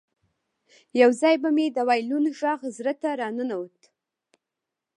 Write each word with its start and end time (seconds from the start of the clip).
یو 1.01 1.09
ځای 1.21 1.35
به 1.43 1.49
مې 1.55 1.65
د 1.71 1.77
وایلون 1.87 2.25
غږ 2.39 2.59
زړه 2.77 2.93
ته 3.01 3.09
راننوت 3.21 3.79